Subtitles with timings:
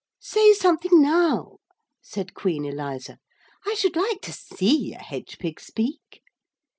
[0.19, 1.57] 'Say something now,'
[2.01, 3.19] said Queen Eliza.
[3.67, 6.23] 'I should like to see a hedge pig speak.'